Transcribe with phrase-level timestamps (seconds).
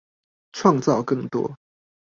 [0.51, 1.55] 創造更多